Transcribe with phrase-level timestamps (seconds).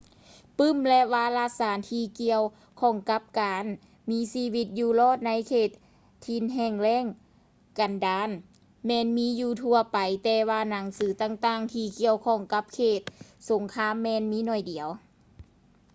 [0.57, 2.43] ປື້ມ ແລະ ວາລະສານທີ່ກ່ຽວ
[2.81, 3.65] ຂ້ອງກັບການ
[4.09, 5.69] ມີຊີວິດຢູ່ລອດໃນເຂດ
[6.25, 7.05] ຖິ່ນແຫ້ງແລ້ງ
[7.79, 8.29] ກັນດານ
[8.87, 12.99] ແມ່ນມີຢູ່ທົ່ວໄປແຕ່ວ່າໜັງສືຕ່າງໆທີ່ກ່ຽວຂ້ອງກັບເຂດ
[13.49, 14.89] ສົງຄາມແມ່ນມີໜ້ອຍດຽວ